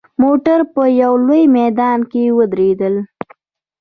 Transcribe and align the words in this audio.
موټر 0.23 0.59
په 0.73 0.83
یوه 1.01 1.19
لوی 1.25 1.43
میدان 1.57 1.99
کې 2.11 2.23
ودرېدل. 2.37 2.95